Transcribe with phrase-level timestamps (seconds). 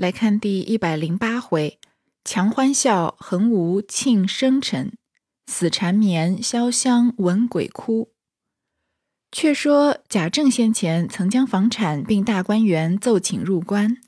[0.00, 1.78] 来看第一百零八回：
[2.24, 4.92] 强欢笑，横无庆生辰；
[5.46, 8.10] 死缠绵，潇湘闻鬼哭。
[9.30, 13.98] 却说贾政先前曾将房产并大观园奏请入关，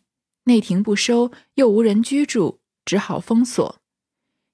[0.44, 3.82] 内廷不收，又无人居住，只好封锁。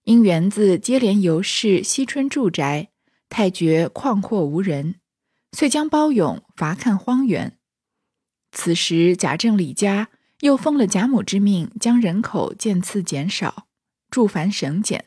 [0.02, 2.88] 因园子接连游氏惜春住宅，
[3.28, 4.96] 太觉旷阔无人，
[5.52, 7.56] 遂将包勇罚看荒原。
[8.50, 10.08] 此时贾政李家。
[10.40, 13.66] 又奉了贾母之命，将人口渐次减少，
[14.10, 15.06] 住繁省简，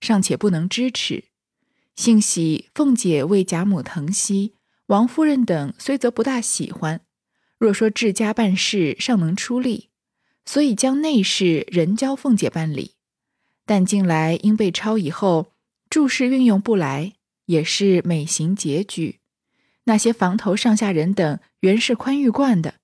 [0.00, 1.24] 尚且不能支持。
[1.94, 4.56] 幸喜凤姐为贾母疼惜，
[4.86, 7.02] 王夫人等虽则不大喜欢，
[7.56, 9.90] 若说治家办事尚能出力，
[10.44, 12.94] 所以将内事人交凤姐办理。
[13.64, 15.52] 但近来因被抄以后，
[15.88, 17.12] 注事运用不来，
[17.46, 19.20] 也是每行拮据。
[19.84, 22.74] 那些房头上下人等原是宽裕惯的。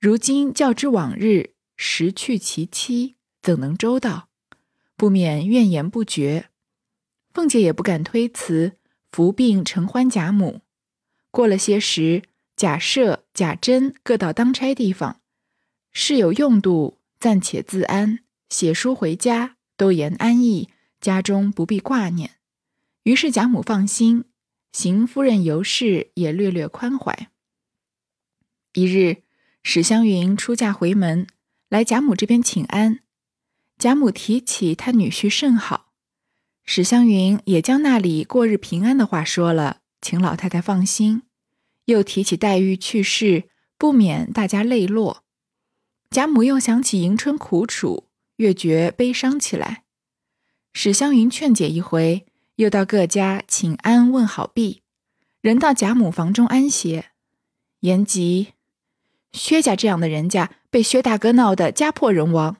[0.00, 4.30] 如今较之往日，时去其期，怎能周到？
[4.96, 6.48] 不免怨言不绝。
[7.34, 8.78] 凤姐也不敢推辞，
[9.12, 10.62] 伏病承欢贾母。
[11.30, 12.22] 过了些时，
[12.56, 15.20] 贾赦、贾珍各到当差地方，
[15.92, 18.20] 事有用度，暂且自安。
[18.48, 20.70] 写书回家，都言安逸，
[21.02, 22.38] 家中不必挂念。
[23.02, 24.24] 于是贾母放心，
[24.72, 27.28] 邢夫人尤氏也略略宽怀。
[28.72, 29.24] 一日。
[29.62, 31.26] 史湘云出嫁回门，
[31.68, 33.00] 来贾母这边请安。
[33.78, 35.92] 贾母提起她女婿甚好，
[36.64, 41.22] 史湘云也将那里过日平安的话说了，请老太太放心。
[41.86, 45.24] 又提起黛玉去世，不免大家泪落。
[46.10, 49.84] 贾母又想起迎春苦楚，越觉悲伤起来。
[50.72, 54.82] 史湘云劝解一回，又到各家请安问好毕，
[55.40, 57.10] 人到贾母房中安歇，
[57.80, 58.48] 言及。
[59.32, 62.56] 薛家这样的人家，被薛大哥闹得家破人亡。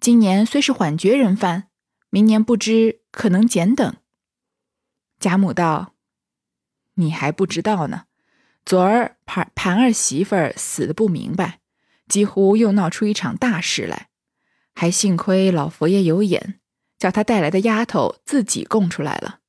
[0.00, 1.68] 今年虽是缓绝人犯，
[2.10, 3.94] 明年不知可能减等。
[5.18, 5.94] 贾母道
[6.94, 8.04] ：“你还不知道呢。
[8.64, 11.60] 昨儿盘盘儿媳妇儿死的不明白，
[12.08, 14.08] 几乎又闹出一场大事来。
[14.74, 16.60] 还幸亏老佛爷有眼，
[16.98, 19.40] 叫他带来的丫头自己供出来了，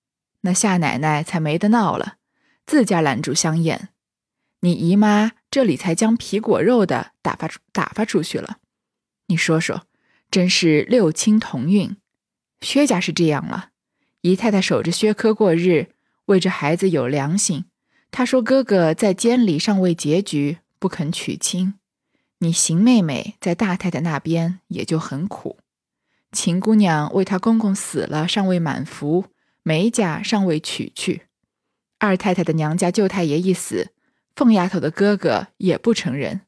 [0.42, 2.16] 那夏奶奶才没得闹了，
[2.66, 3.90] 自家拦住香艳。
[4.62, 8.58] 你姨妈。”这里才将皮果肉的打发出打发出去了，
[9.28, 9.88] 你说说，
[10.30, 11.96] 真是六亲同运。
[12.60, 13.70] 薛家是这样了，
[14.20, 15.92] 姨太太守着薛科过日，
[16.26, 17.64] 为这孩子有良心。
[18.12, 21.76] 她说哥哥在监里尚未结局，不肯娶亲。
[22.40, 25.60] 你邢妹妹在大太太那边也就很苦。
[26.34, 29.28] 秦姑娘为她公公死了，尚未满服，
[29.64, 31.28] 梅家尚未娶去。
[31.98, 33.94] 二太太的娘家舅太爷一死。
[34.36, 36.42] 凤丫头的哥哥也不成人，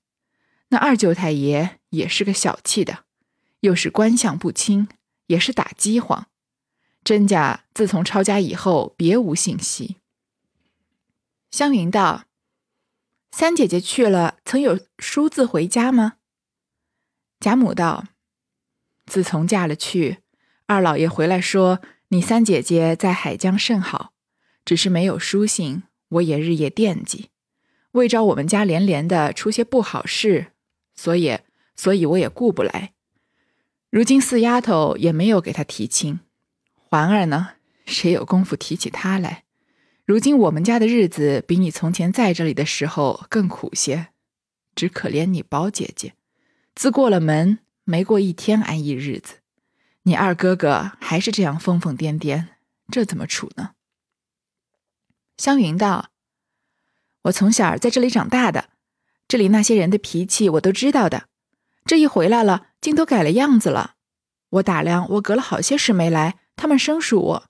[0.70, 3.06] 那二舅太爷也是个小气的，
[3.62, 4.90] 又是官相不清，
[5.28, 6.28] 也是打饥荒。
[7.04, 9.96] 甄家自从抄家以后，别无信息。
[11.50, 12.26] 湘云道
[13.32, 16.16] ：“三姐姐去了，曾有书字回家吗？”
[17.40, 18.08] 贾母道
[19.08, 20.18] ：“自从嫁了去，
[20.66, 24.12] 二老爷回来说，你三姐姐在海疆甚好，
[24.66, 27.30] 只是没有书信，我也日夜惦记。”
[27.92, 30.52] 为招我们家连连的出些不好事，
[30.94, 31.40] 所以，
[31.76, 32.94] 所以我也顾不来。
[33.90, 36.20] 如今四丫头也没有给他提亲，
[36.74, 37.56] 环儿呢，
[37.86, 39.44] 谁有功夫提起她来？
[40.06, 44.10] 如今我们家的日子比你从前在这里的时候更苦些，
[44.76, 46.14] 只可怜你宝姐姐，
[46.76, 49.36] 自过了门没过一天安逸日子，
[50.04, 52.48] 你二哥哥还是这样疯疯癫癫，
[52.92, 53.72] 这怎么处呢？
[55.38, 56.10] 湘云道。
[57.28, 58.70] 我从小在这里长大的，
[59.28, 61.28] 这里那些人的脾气我都知道的。
[61.86, 63.96] 这一回来了，竟都改了样子了。
[64.50, 67.46] 我打量，我隔了好些时没来，他们生疏我。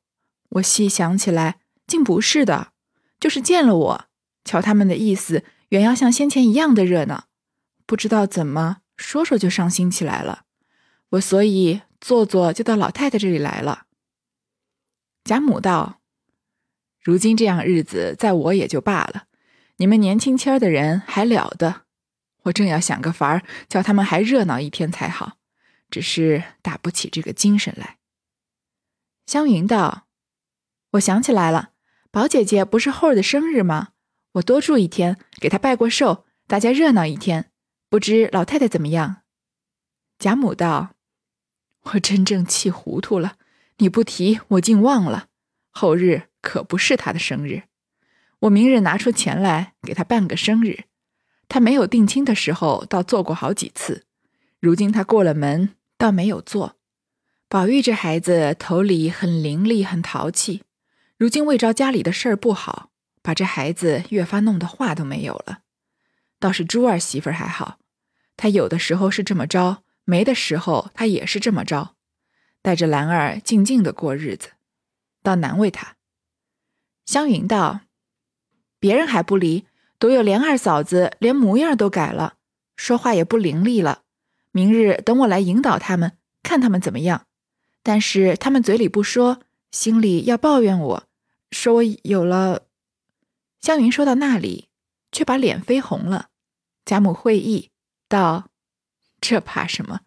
[0.49, 2.71] 我细想起来，竟不是的，
[3.19, 4.05] 就是见了我，
[4.43, 7.25] 瞧他们的意思，原要像先前一样的热闹，
[7.85, 10.45] 不知道怎么说说就伤心起来了。
[11.09, 13.85] 我所以坐坐就到老太太这里来了。
[15.23, 15.99] 贾母道
[17.03, 19.25] ：“如今这样日子，在我也就罢了。”
[19.77, 21.83] 你们年轻轻的人还了得！
[22.43, 25.37] 我正要想个法儿，叫他们还热闹一天才好，
[25.89, 27.97] 只是打不起这个精神来。
[29.27, 30.07] 湘云道
[30.93, 31.71] ：“我想起来了，
[32.09, 33.89] 宝姐姐不是后儿的生日吗？
[34.33, 37.51] 我多住一天，给她拜过寿，大家热闹一天。
[37.89, 39.23] 不知老太太怎么样？”
[40.17, 40.95] 贾母道
[41.93, 43.35] ：“我真正气糊涂了，
[43.77, 45.27] 你不提，我竟忘了。
[45.69, 47.63] 后日可不是她的生日。”
[48.41, 50.83] 我明日拿出钱来给他办个生日，
[51.47, 54.05] 他没有定亲的时候，倒做过好几次。
[54.59, 56.75] 如今他过了门，倒没有做。
[57.49, 60.63] 宝玉这孩子头里很伶俐，很淘气。
[61.17, 62.91] 如今为着家里的事儿不好，
[63.23, 65.59] 把这孩子越发弄得话都没有了。
[66.39, 67.79] 倒是珠儿媳妇还好，
[68.35, 71.95] 她有的时候是这么着，没的时候她也是这么着，
[72.61, 74.49] 带着兰儿静静的过日子，
[75.23, 75.95] 倒难为她。
[77.05, 77.79] 湘云道
[78.79, 79.65] ：“别人还不离，
[79.99, 82.35] 独有莲二嫂子连模样都改了，
[82.75, 84.03] 说话也不伶俐了。
[84.51, 87.25] 明日等我来引导他们，看他们怎么样。
[87.83, 89.41] 但是他们嘴里不说，
[89.71, 91.03] 心里要抱怨我，
[91.51, 92.63] 说我有了。”
[93.61, 94.69] 湘云说到那里，
[95.11, 96.29] 却把脸绯红了。
[96.85, 97.69] 贾母会意
[98.07, 98.49] 道
[99.19, 100.01] ：“这怕什么？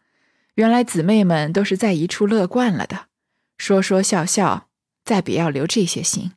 [0.54, 3.06] 原来姊妹们都是在一处乐惯了的，
[3.56, 4.68] 说说笑笑，
[5.04, 6.32] 再别要留这些心。”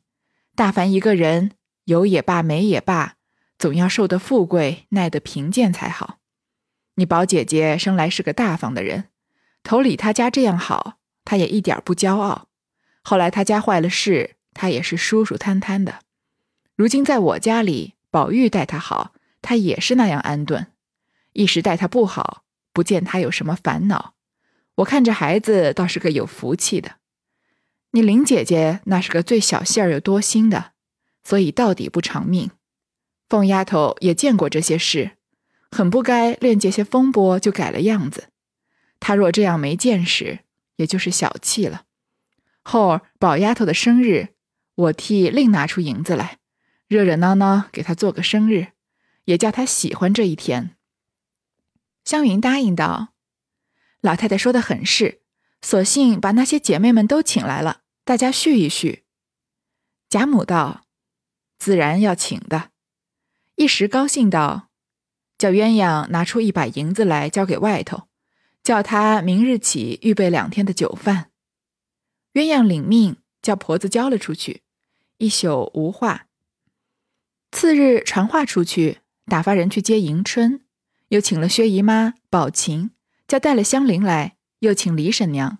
[0.56, 1.52] 大凡一个人
[1.84, 3.14] 有也罢，没也罢，
[3.58, 6.18] 总要受得富贵，耐得贫贱才好。
[6.96, 9.06] 你宝姐姐生来是个大方的人，
[9.62, 12.48] 头里她家这样好，她也一点不骄傲。
[13.02, 16.00] 后来她家坏了事，她也是舒舒坦坦的。
[16.76, 20.68] 如今在我家里，宝玉待她好，她也是那样安顿。
[21.32, 24.14] 一时待她不好，不见她有什么烦恼。
[24.76, 26.96] 我看这孩子倒是个有福气的。
[27.90, 30.72] 你林姐姐那是个最小性儿又多心的，
[31.24, 32.50] 所以到底不偿命。
[33.28, 35.16] 凤丫头也见过这些事，
[35.70, 38.28] 很不该恋这些风波就改了样子。
[39.00, 40.40] 她若这样没见识，
[40.76, 41.84] 也就是小气了。
[42.62, 44.34] 后儿宝丫头的生日，
[44.74, 46.38] 我替另拿出银子来，
[46.86, 48.68] 热热闹闹给她做个生日，
[49.24, 50.76] 也叫她喜欢这一天。
[52.04, 53.14] 湘云答应道
[54.02, 55.22] ：“老太太说的很是，
[55.62, 59.04] 索性把那些姐妹们都请来了。”大家叙一叙。
[60.10, 60.83] 贾母道
[61.64, 62.68] ：“自然要请的。”
[63.56, 64.68] 一时高兴道
[65.38, 68.08] ：“叫鸳鸯拿出一把银子来交给外头，
[68.62, 71.30] 叫他明日起预备两天的酒饭。”
[72.34, 74.60] 鸳鸯领命，叫婆子交了出去。
[75.16, 76.26] 一宿无话。
[77.50, 80.60] 次日传话出去，打发人去接迎春，
[81.08, 82.90] 又请了薛姨妈、宝琴，
[83.26, 85.58] 叫带了香菱来，又请李婶娘。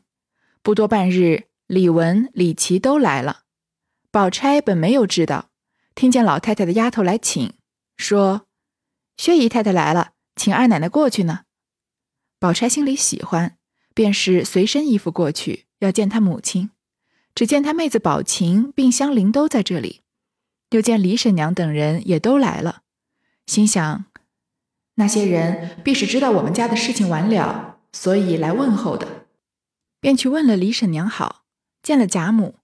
[0.63, 1.45] 不多半日。
[1.67, 3.45] 李文、李琦都来了，
[4.11, 5.49] 宝钗本没有知道，
[5.95, 7.53] 听见老太太的丫头来请，
[7.97, 8.47] 说
[9.17, 11.45] ：“薛姨太太来了，请二奶奶过去呢。”
[12.41, 13.57] 宝钗心里喜欢，
[13.95, 16.71] 便是随身衣服过去要见她母亲。
[17.35, 20.03] 只见她妹子宝琴并香菱都在这里，
[20.71, 22.83] 又见李婶娘等人也都来了，
[23.47, 24.05] 心想：
[24.97, 29.27] 那些人必是知道我们家的事情完了，所以来问候的，
[30.01, 31.45] 便去问了李婶娘好。
[31.83, 32.57] 见了贾母，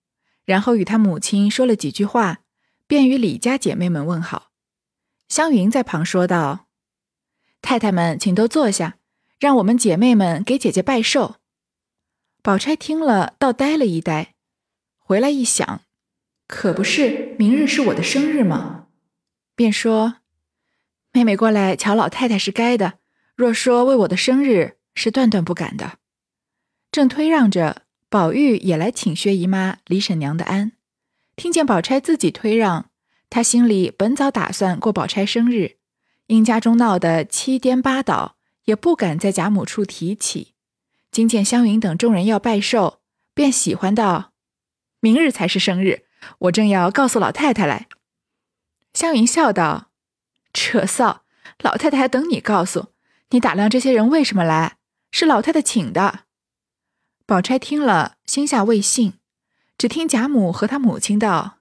[0.44, 2.41] 然后与她母亲说了几句话，
[2.90, 4.50] 便与李家姐妹们问好。
[5.28, 6.66] 湘云在旁说道
[7.62, 8.98] ：“太太们，请都坐下，
[9.38, 11.37] 让我们姐妹们给姐姐拜寿。”
[12.42, 14.34] 宝钗听了，倒呆了一呆，
[14.98, 15.82] 回来一想，
[16.48, 18.88] 可不是明日是我的生日吗？
[19.54, 20.16] 便说
[21.14, 22.94] ：“妹妹过来瞧老太太是该的，
[23.37, 25.98] 若说为我的生日，是断断不敢的。”
[26.90, 27.82] 正推让着。
[28.08, 30.72] 宝玉也来请薛姨妈、李婶娘的安，
[31.40, 32.90] 听见宝钗自己推让，
[33.31, 35.78] 他心里本早打算过宝钗生日，
[36.26, 40.52] 因家中闹得七颠八倒，也不敢在贾母处提起。
[41.10, 42.99] 今见湘云等众人要拜寿，
[43.32, 44.32] 便喜欢道
[45.00, 46.02] ：“明日才是生日，
[46.40, 47.88] 我正要告诉老太太来。”
[48.92, 49.92] 湘云笑道
[50.52, 51.20] ：“扯臊，
[51.62, 52.88] 老太太还等你告诉。
[53.30, 54.76] 你打量这些人为什么来？
[55.11, 56.25] 是老太太请的。”
[57.25, 59.14] 宝钗听了，心下未信，
[59.80, 61.60] 只听贾母和她母亲道：“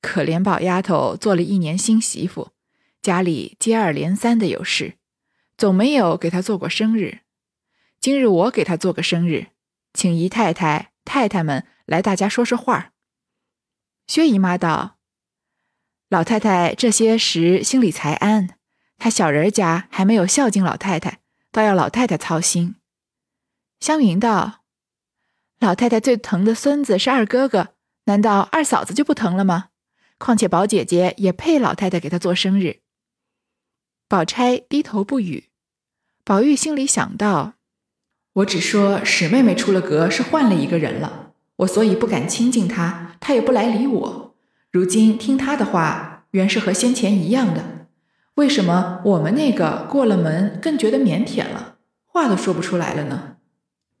[0.00, 2.52] 可怜宝丫头做了一年新媳妇，
[3.02, 4.98] 家里接二连三的有事，
[5.56, 7.22] 总没有给她做过生日。
[7.98, 9.48] 今日我给她做个生日，
[9.92, 12.92] 请姨太太、太太们来，大家说说话。”
[14.06, 14.98] 薛姨妈道
[16.08, 18.56] ：“老太太这些时心里才安，
[18.96, 21.18] 她小人家还没有孝敬老太太，
[21.50, 22.76] 倒要老太太操心。”
[23.80, 24.57] 湘云道。
[25.60, 27.70] 老太太最疼的孙子是二哥哥，
[28.04, 29.70] 难道二嫂子就不疼了吗？
[30.16, 32.78] 况且宝姐姐也配老太太给她做生日。
[34.06, 35.48] 宝钗低头不语。
[36.24, 37.54] 宝玉心里想到：
[38.34, 44.36] 我只说史妹妹出了阁是换了一个人了，我所以不敢亲近她，她也不来理我。
[44.70, 47.88] 如今听她的话，原是和先前一样的。
[48.34, 53.37] 为什么我们那个过了门更觉得腼腆了，话都说不出来了呢？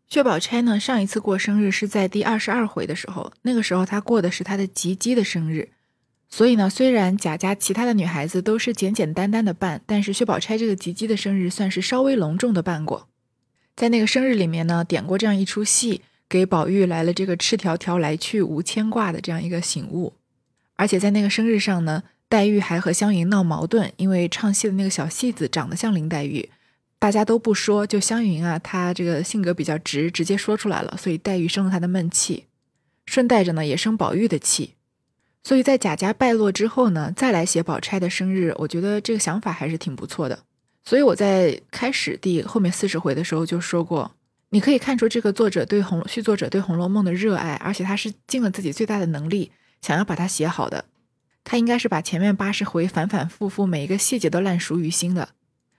[0.08, 0.80] 薛宝钗呢？
[0.80, 5.68] 上一次过生日是在第二十二回的时候，那个时候她过的是她的吉姬的生日，
[6.30, 13.08] 所以呢，虽然贾家其他的女孩子都是简简单单的办，但是薛宝钗这个吉姬的生日算是稍微隆重的办过。
[13.76, 20.14] 在那个生日里面呢，点过这样一出戏，给宝玉来了这个“赤条条来去无牵挂”的这样一个醒悟。
[20.76, 26.48] 而且在那个生日上呢，黛玉还和湘云闹矛盾，因为唱戏的那个小戏子长得像林黛玉，
[26.98, 32.46] 大家都不说，就湘云啊，她这个性格比较直，直接说出来了，所以黛玉生了她的闷气，
[33.06, 34.74] 顺带着呢也生宝玉的气。
[35.44, 40.40] 所以在贾家败落之后呢，再来写宝钗的生日，我觉得这个想法还是挺不错的。
[40.84, 44.10] 所以我在开始第后面四十回的时候就说过，
[44.50, 50.84] 你可以看出这个作者对红续作者对《红楼梦》的热爱，而且他是尽了自己最大的能力想要把它写好的。
[51.44, 55.30] 他应该是把前面八十回反反复复每一个细节都烂熟于心的。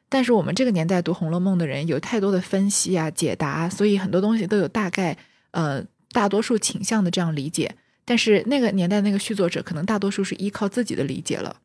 [0.09, 5.15] 但是我们这个年代读《红楼梦》的人有太多的分析啊、解答，所以很多东西都有大概
[5.51, 7.75] 呃大多数倾向的这样理解。
[8.05, 11.57] 但是那个年代那个续作者可能大多数是依靠自己的理解了，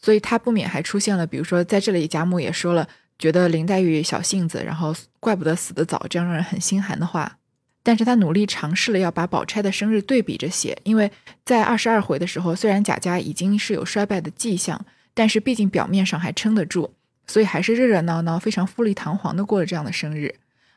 [0.00, 2.88] 所以他不免还出现了，比如说在这里贾母也说了，
[3.18, 7.38] 觉得林黛玉小性子，然后怪不得死得早，这样让人很心寒的话。
[7.82, 11.10] 但是他努力尝试了要把宝钗的生日对比着写，因为
[11.44, 16.94] 在二十二回的时候，虽然贾家已经是有衰败的迹象，但是毕竟表面上还撑得住，
[17.28, 20.34] 所以还是热热闹闹、非常富丽堂皇的过了这样的生日。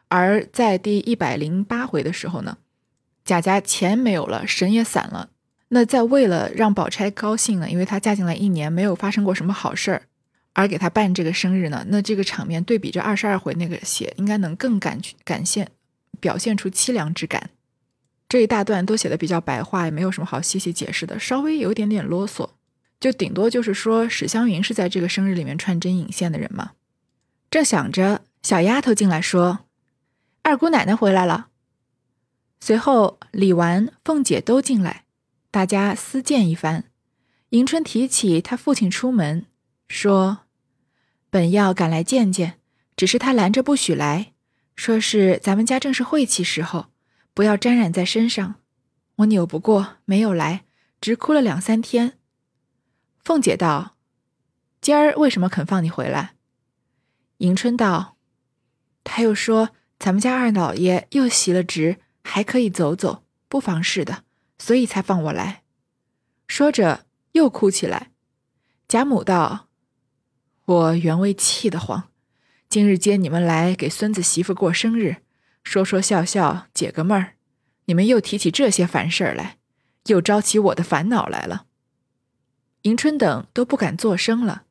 [0.10, 2.58] 而在第一百零八回的时候呢？
[3.24, 5.30] 贾家钱没有了，神也散了。
[5.70, 10.02] 那在为了让宝钗高兴呢，因为她嫁进来一年没有发生过什么好事儿，
[10.54, 15.70] 而给她办这个生日呢，那这个场面对比这二十二回那个写，应该能更感感现
[16.20, 17.52] 表现出凄凉之感。
[18.28, 22.50] 这一大段都写的比较白话，也没有什么好细细解释的，稍微有一点点啰嗦，
[23.02, 26.74] 就顶多就是说史湘云是在这个生日里面穿针引线的人嘛。
[27.50, 29.66] 正想着，小丫头进来说
[30.44, 31.48] ：“二姑奶奶回来了。”
[32.62, 35.06] 随后，李纨、凤姐都进来，
[35.50, 36.86] 大家私见一番。
[37.50, 39.48] 迎春提起她父亲出门，
[39.88, 40.42] 说
[41.32, 42.60] ：“本要赶来见见，
[42.96, 44.34] 只是他拦着不许来，
[44.76, 46.86] 说是咱们家正是晦气时候，
[47.34, 48.56] 不要沾染在身上。
[49.16, 50.66] 我扭不过，没有来，
[51.02, 52.14] 直哭了两三天。”
[53.24, 53.96] 凤姐道
[54.82, 56.36] ：“今儿为什么肯放你回来？”
[57.40, 58.18] 迎春道
[59.04, 64.24] ：“他又说咱们家二老爷又袭了职。”还可以走走，不妨事的，
[64.60, 65.64] 所以才放我来。
[66.48, 68.12] 说着又哭起来。
[68.88, 69.70] 贾母道
[70.66, 72.10] ：“我原为气得慌，
[72.70, 75.24] 今日接你们来给孙子媳妇过生日，
[75.64, 77.34] 说说笑笑解个闷儿，
[77.86, 79.58] 你们又提起这些烦事儿来，
[80.06, 81.66] 又招起我的烦恼来了。”
[82.84, 84.64] 迎春等都不敢作声了。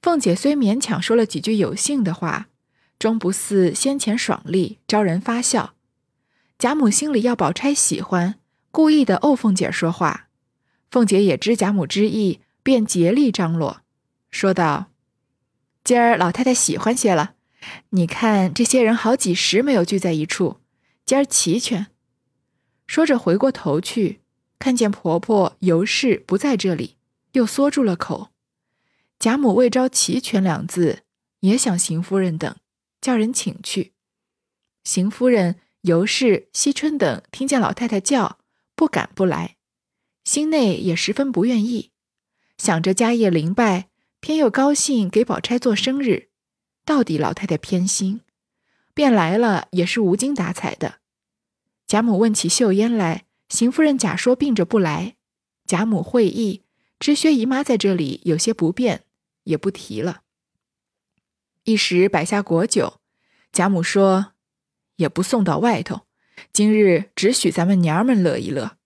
[0.00, 2.48] 凤姐虽勉强说了几句有信的话，
[2.98, 5.74] 终不似先前爽利，招人发笑。
[6.58, 8.36] 贾母心里要宝钗喜欢，
[8.70, 10.28] 故意的怄凤姐说话。
[10.90, 13.80] 凤姐也知贾母之意，便竭力张罗，
[14.30, 14.90] 说道
[15.82, 17.34] ：“今儿老太太喜欢些了，
[17.90, 20.58] 你看这些人好几十没有聚在一处，
[21.04, 21.88] 今儿齐全。”
[22.86, 24.20] 说着回过头去，
[24.58, 26.96] 看见婆婆尤氏不在这里，
[27.34, 28.30] 又缩住了口。
[29.20, 31.04] 贾母未招齐全两字，
[31.40, 32.56] 也想邢夫人等，
[33.00, 33.92] 叫人请去。
[34.82, 35.60] 邢夫人。
[35.84, 38.38] 尤氏、惜春等听见老太太叫，
[38.74, 39.56] 不敢不来，
[40.24, 41.90] 心内也十分不愿意，
[42.56, 46.30] 想着家业灵败，偏又高兴给宝钗做生日，
[46.86, 48.22] 到底老太太偏心，
[48.94, 51.00] 便来了，也是无精打采的。
[51.86, 55.16] 贾母问起秀烟来，邢夫人假说病着不来。
[55.66, 56.62] 贾母会意，
[56.98, 59.04] 知薛姨妈在这里有些不便，
[59.44, 60.22] 也不提了。
[61.64, 63.00] 一时摆下果酒，
[63.52, 64.32] 贾母说。
[64.96, 66.02] 也不送到外头，
[66.52, 68.76] 今日只许咱们娘儿们乐一乐。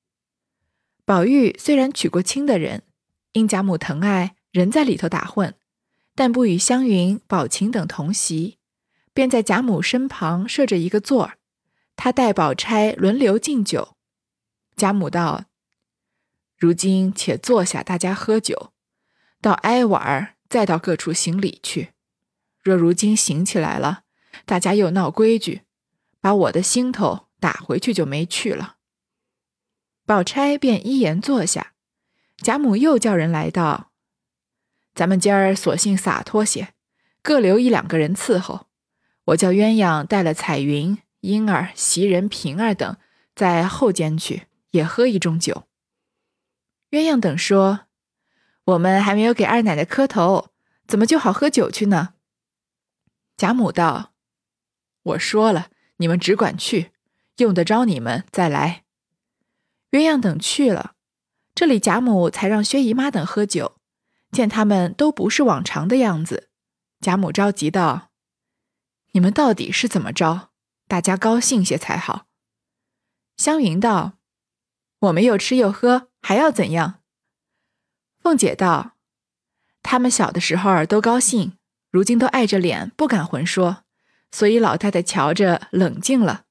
[1.05, 2.83] 宝玉虽然娶过亲的人，
[3.33, 5.55] 因贾母疼爱，仍在里头打混，
[6.15, 8.57] 但不与湘云、宝琴等同席，
[9.13, 11.37] 便在贾母身旁设着一个座儿，
[11.95, 13.95] 他带宝钗轮流敬酒。
[14.77, 15.45] 贾母道
[16.59, 18.73] ：“如今且坐下，大家喝酒，
[19.41, 21.93] 到挨晚儿再到各处行礼去。
[22.63, 24.03] 若如今行起来了，
[24.45, 25.63] 大家又闹规矩。”
[26.21, 28.79] 把我的心头打回去就没趣了。
[30.05, 31.75] 宝钗便依言坐下，
[32.39, 33.93] 贾母又叫人来道
[34.97, 36.75] ：“咱们今儿索性洒脱些，
[37.23, 38.67] 各留一两个人伺候。
[39.27, 42.97] 我叫鸳鸯带了彩云、莺儿、袭人、平儿等
[43.37, 45.68] 在后间去，也喝一盅酒。”
[46.91, 47.87] 鸳鸯等说
[48.65, 50.51] ：“我们还没有给二奶奶磕头，
[50.87, 52.15] 怎么就好喝酒去呢？”
[53.37, 54.13] 贾母道
[55.03, 56.93] ：“我说了。”你们只管去，
[57.39, 58.85] 用得着你们再来。
[59.91, 60.95] 鸳鸯等去了，
[61.57, 63.81] 这里贾母才让薛姨妈等喝酒。
[64.31, 66.51] 见他们都不是往常的样子，
[67.01, 68.11] 贾母着急道
[69.11, 70.51] ：“你们到底是怎么着？
[70.87, 72.27] 大家高兴些才好。”
[73.37, 74.19] 湘云道
[75.01, 77.01] ：“我们又吃又喝，还要怎样？”
[78.21, 78.97] 凤姐道
[79.83, 81.57] ：“他们小的时候都高兴，
[81.91, 83.85] 如今都碍着脸，不敢混说，
[84.31, 86.45] 所以老太太瞧着冷静了。”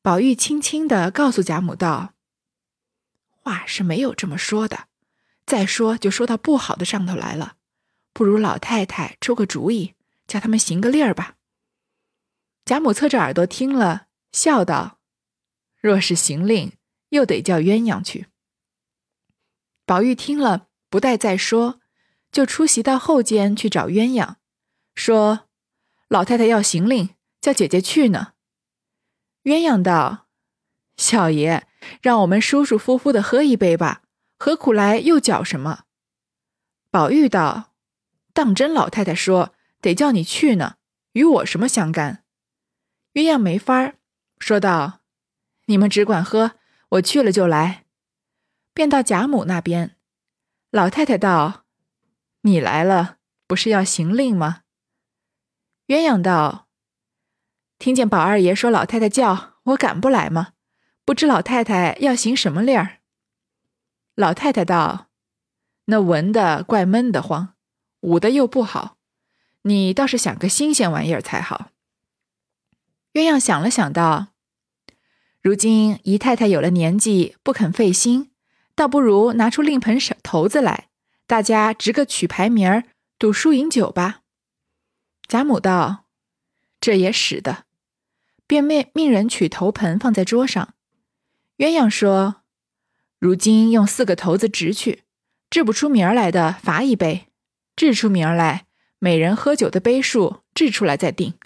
[0.00, 2.14] 宝玉轻轻的告诉贾母道
[3.28, 4.86] ：“话是没有这么说的，
[5.44, 7.56] 再说就说到不好的上头来了，
[8.14, 9.94] 不如老太太出个主意，
[10.26, 11.34] 叫他们行个例儿吧。”
[12.64, 14.98] 贾母侧着耳朵听了，笑道
[15.82, 16.72] ：“若是行令，
[17.10, 18.26] 又得叫鸳鸯去。”
[19.86, 21.80] 宝玉听了，不待再说，
[22.30, 24.36] 就出席到后间去找鸳鸯，
[24.94, 25.48] 说
[26.08, 27.10] ：“老太太要行令，
[27.40, 28.34] 叫姐姐去呢。”
[29.44, 30.26] 鸳鸯道
[30.98, 31.66] ：“小爷，
[32.02, 34.02] 让我们舒舒服服的喝一杯吧，
[34.38, 35.84] 何苦来又搅什么？”
[36.90, 37.72] 宝玉道
[38.34, 40.76] ：“当真老太太说得叫你去呢，
[41.12, 42.24] 与我什么相干？”
[43.14, 43.96] 鸳鸯没法儿，
[44.38, 45.00] 说道
[45.66, 46.57] ：“你们只管喝，
[46.90, 47.84] 我去了就来。”
[48.72, 49.96] 便到贾母那边，
[50.70, 51.64] 老太太道
[52.42, 53.16] ：“你来了，
[53.46, 54.62] 不是要行令吗？”
[55.88, 56.68] 鸳鸯道。
[57.78, 60.54] 听见宝二爷说老太太叫我敢不来吗？
[61.04, 62.98] 不知老太太要行什么令儿？
[64.14, 65.08] 老太太道
[65.86, 67.54] ：“那文的怪闷得慌，
[68.00, 68.98] 武的又不好，
[69.62, 71.70] 你倒是想个新鲜玩意儿才好。”
[73.14, 74.28] 鸳鸯想了想道
[75.48, 78.32] ：“如今姨太太有了年纪，不肯费心，
[78.74, 80.90] 倒不如拿出令盆手头子来，
[81.26, 82.84] 大家执个曲牌名儿，
[83.18, 84.20] 赌输赢酒吧。”
[85.26, 86.04] 贾母道
[86.78, 87.64] ：“这也使得。”
[88.46, 90.74] 便命命人取头盆放在桌上。
[91.56, 92.42] 鸳鸯说
[93.18, 95.04] ：“如今用四个头子掷去，
[95.48, 97.28] 掷不出名儿来的罚一杯；
[97.74, 98.66] 掷出名儿来，
[98.98, 101.38] 每人喝酒的杯数掷出来再定。”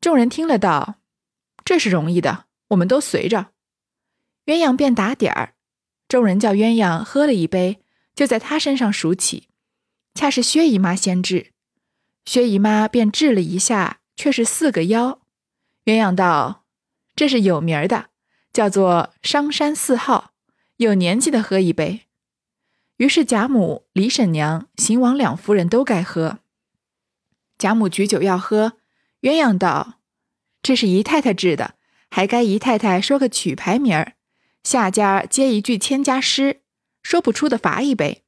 [0.00, 0.94] 众人听了道
[1.62, 3.52] ：“这是容易的，我们都随着。”
[4.46, 5.54] 鸳鸯便打点儿。
[6.08, 7.82] 众人叫鸳鸯喝了一杯，
[8.14, 9.48] 就在他身上数起，
[10.14, 11.52] 恰是薛姨妈先掷。
[12.24, 15.20] 薛姨妈便掷了一下，却是四个腰。
[15.84, 16.64] 鸳鸯道
[17.14, 18.08] ：“这是有名的，
[18.52, 20.32] 叫做商山四号，
[20.76, 22.02] 有年纪的喝一杯。”
[22.98, 26.40] 于是贾母、李婶娘、邢王两夫人都该喝。
[27.56, 28.74] 贾母举酒要喝，
[29.20, 30.00] 鸳鸯道
[30.62, 31.74] ：“这是姨太太制的，
[32.10, 34.14] 还该姨太太说个曲牌名儿，
[34.62, 36.62] 下家接一句千家诗，
[37.02, 38.24] 说不出的罚一杯。”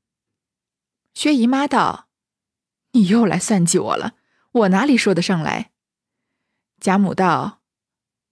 [1.14, 2.08] 薛姨妈道
[2.92, 4.14] ：“你又来算计我了，
[4.52, 5.70] 我哪里说得上来？”
[6.80, 7.60] 贾母道：“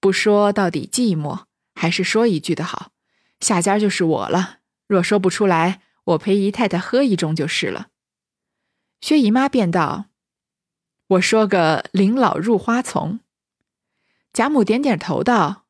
[0.01, 2.93] 不说到底寂寞，还是说一句的好。
[3.41, 4.61] 下家就是我了。
[4.87, 7.89] 若说不出来，我陪姨太太喝一盅就是了。”
[9.01, 10.07] 薛姨妈便道
[11.09, 13.21] ：“我说个临老入花丛。”
[14.39, 15.67] 贾母点点头道：“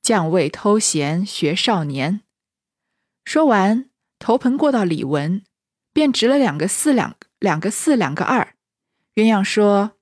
[0.00, 2.20] 将位偷闲学少年。”
[3.26, 5.42] 说完，头盆过到李文，
[5.92, 8.54] 便值了两个四两，两个四，两个二。
[9.16, 9.96] 鸳鸯说：“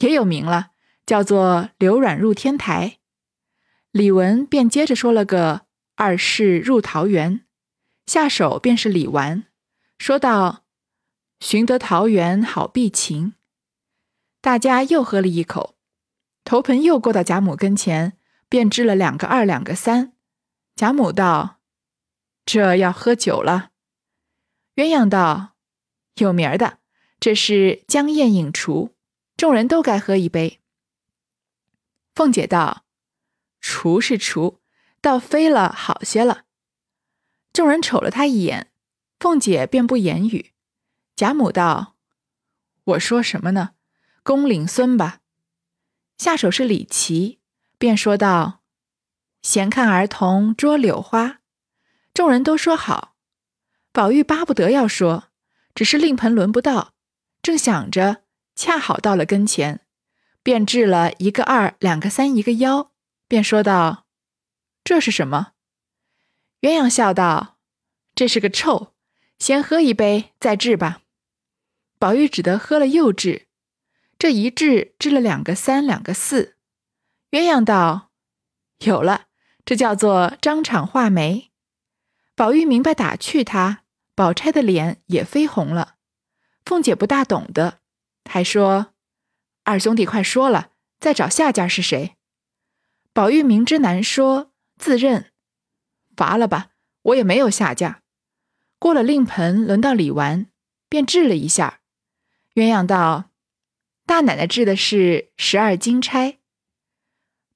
[0.00, 0.70] 也有名了。”
[1.04, 2.96] 叫做流软入天台，
[3.90, 5.66] 李文便接着说了个
[5.96, 7.44] 二世入桃园，
[8.06, 9.44] 下手便是李纨，
[9.98, 10.64] 说道
[11.40, 13.34] ：“寻得桃园好避情。”
[14.40, 15.74] 大家又喝了一口，
[16.44, 18.16] 头盆又过到贾母跟前，
[18.48, 20.12] 便支了两个二两个三。
[20.74, 21.60] 贾母道
[22.44, 23.70] ：“这要喝酒了。”
[24.76, 25.54] 鸳鸯道
[26.16, 26.78] ：“有名儿的，
[27.20, 28.96] 这是江宴饮厨，
[29.36, 30.60] 众人都该喝一杯。”
[32.14, 32.84] 凤姐道
[33.60, 34.60] ：“厨是厨，
[35.00, 36.44] 倒飞了好些了。”
[37.52, 38.72] 众人瞅了她一眼，
[39.18, 40.52] 凤姐便不言语。
[41.14, 41.96] 贾母道
[42.84, 43.74] ：“我说什么呢？
[44.22, 45.19] 公领孙吧。”
[46.20, 47.38] 下手是李琦，
[47.78, 48.60] 便说道
[49.40, 51.40] ：“闲看儿童捉柳花。”
[52.12, 53.16] 众人都说好。
[53.90, 55.30] 宝玉巴不得要说，
[55.74, 56.92] 只是令盆轮不到，
[57.40, 59.80] 正想着，恰好到了跟前。
[60.42, 62.92] 便掷了一个二，两个三，一个幺，
[63.26, 64.04] 便说道
[64.84, 65.52] ：“这是什么？”
[66.60, 67.56] 鸳鸯笑道
[68.14, 68.92] ：“这是个臭，
[69.38, 71.00] 先喝一杯再掷吧。”
[71.98, 73.46] 宝玉只得喝了又掷，
[74.20, 76.56] 这一掷掷了两个三，两个四。
[77.30, 78.10] 鸳鸯道
[78.84, 79.28] ：“有了，
[79.64, 81.50] 这叫做张敞画眉。”
[82.36, 85.94] 宝玉明白打趣他，宝钗的脸也绯红了。
[86.66, 87.78] 凤姐不大懂得，
[88.26, 88.92] 还说。
[89.64, 92.16] 二兄弟，快说了，再找下家是谁？
[93.14, 95.32] 宝玉明知难说，自认
[96.14, 98.02] 罚了吧，我也没有下家。
[98.78, 100.50] 过了令盆，轮到李纨，
[100.90, 101.80] 便掷了一下。
[102.54, 103.29] 鸳鸯道
[104.10, 106.38] ：“大奶奶制的是十二金钗。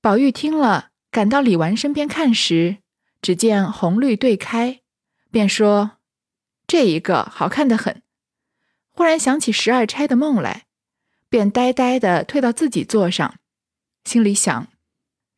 [0.01, 2.77] 宝玉听了，赶到李纨身边看时，
[3.21, 4.79] 只见红绿对开，
[5.33, 5.97] 便说
[6.69, 8.03] ：“这一个好看的很。”
[8.95, 10.67] 忽然想起十二钗的梦来，
[11.29, 13.35] 便呆呆的退到自己座上，
[14.05, 14.69] 心里想：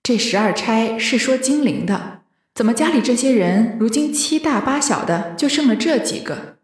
[0.02, 2.24] 这十二钗是说金陵的，
[2.54, 6.58] 怎么家里这些人如今七大八小的，就剩了这几个？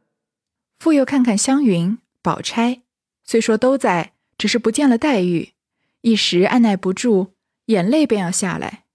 [0.78, 2.82] 复又看看湘云、宝钗，
[3.24, 4.12] 虽说都在。
[4.42, 5.52] 只是不见了黛玉，
[6.00, 7.34] 一时按耐不住，
[7.66, 8.86] 眼泪便要下来。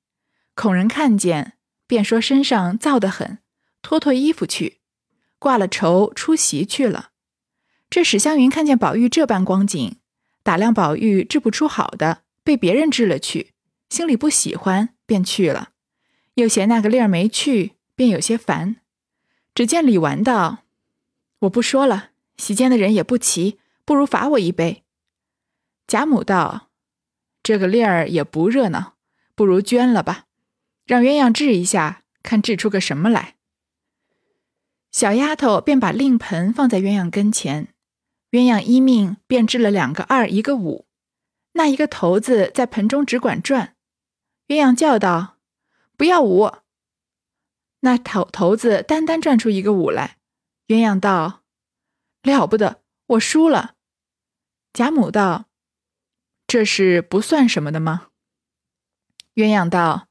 [0.55, 1.53] 恐人看见，
[1.87, 3.37] 便说身上燥得很，
[3.81, 4.79] 脱脱衣服去，
[5.39, 7.11] 挂了绸出席去了。
[7.89, 9.95] 这史湘云看见宝玉这般光景，
[10.43, 13.53] 打量宝玉治不出好的，被别人治了去，
[13.89, 15.69] 心里不喜欢，便去了。
[16.33, 18.81] 又嫌那个令儿没去，便有些烦。
[19.55, 20.65] 只见李纨道
[21.39, 24.83] ：“我不说了，席间的人也不齐，不如罚我一杯。”
[25.87, 26.69] 贾母道
[27.41, 28.97] ：“这个令儿也不热闹，
[29.33, 30.25] 不如捐了吧，
[30.85, 33.37] 让鸳鸯治一下，看治出个什么来。”
[34.91, 37.73] 小丫头便把令盆放在鸳鸯跟前，
[38.31, 40.85] 鸳鸯一命便治了两个二，一个五。
[41.53, 43.75] 那一个头子在盆中只管转，
[44.47, 45.37] 鸳鸯叫道
[45.95, 46.51] ：“不要五！”
[47.81, 50.17] 那头头子单单转出一个五来。
[50.67, 51.43] 鸳鸯道
[52.23, 53.75] ：“了不得，我输了。”
[54.73, 55.46] 贾母道。
[56.47, 58.07] 这是不算什么的吗？
[59.35, 60.07] 鸳鸯道：“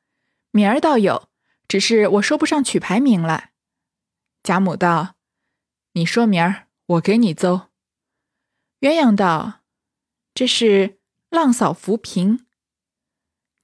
[0.53, 1.31] 名儿倒有，
[1.67, 3.55] 只是我说不上曲牌名来。”
[4.45, 5.17] 贾母道
[5.95, 7.71] ：“你说名儿，我给你奏。”
[8.81, 9.63] 鸳鸯道
[10.35, 10.99] ：“这是
[11.31, 12.47] 浪扫浮萍。”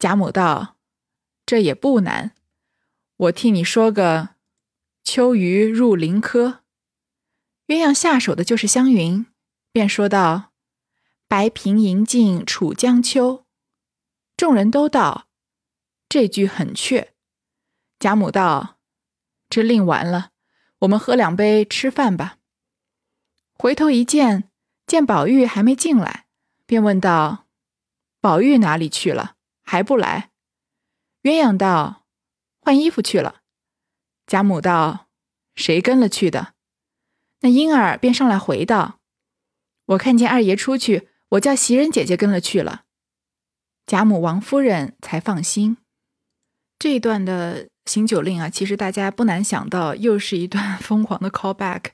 [0.01, 0.79] 贾母道
[1.45, 2.35] ：“这也不难，
[3.17, 4.31] 我替你说个
[5.05, 6.65] 秋鱼入林柯。”
[7.69, 9.27] 鸳鸯下手的就是湘云，
[9.71, 10.52] 便说道。
[11.33, 13.47] 白瓶银镜楚江秋，
[14.37, 15.29] 众人都道
[16.07, 17.15] 这句很确。
[17.99, 18.77] 贾母道
[19.49, 20.33] ：“这令完了，
[20.81, 22.37] 我们喝两杯吃饭吧。”
[23.57, 24.51] 回头一见，
[24.87, 26.27] 见宝玉还没进来，
[26.67, 27.47] 便问道
[28.21, 29.37] ：“宝玉哪里去了？
[29.63, 30.33] 还不来？”
[31.25, 32.05] 鸳鸯道
[32.61, 33.41] ：“换衣服去了。”
[34.29, 35.07] 贾母道
[35.57, 36.53] ：“谁跟了去的？”
[37.41, 39.01] 那婴儿便上来回道
[39.97, 42.83] ：“我看见二爷出去。”我叫袭人姐姐跟了去了，
[43.87, 45.79] 贾母、王夫人才放心。
[46.79, 51.85] 这一段的行酒令啊，其实大家不难想到，又是一段 疯狂的 callback，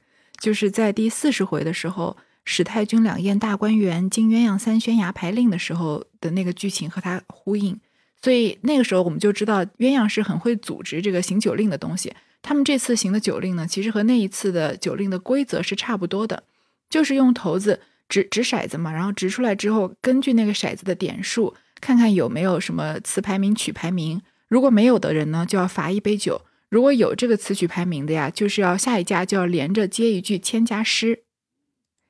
[0.41, 7.79] 就是在第四十回的时候，史太君两宴大观园，金鸳鸯三宣牙牌令的时候的那个剧情和它呼应。
[8.21, 12.13] 所以那个时候我们就知道，鸳鸯是很会组织这个行酒令的东西。
[12.43, 16.43] 他们这次行的酒令呢，其实和那一次的酒令的规则是差不多的，
[16.91, 17.81] 就是用骰子。
[18.09, 24.23] 掷掷骰子嘛，然后掷出来之后，根据那个骰子的点数，看看有没有什么词牌名、曲牌名。
[24.49, 26.41] 如果没有的人呢，就要罚一杯酒；
[26.71, 31.25] 如果有这个词曲牌名的呀，就是要下一家就要连着接一句千家诗。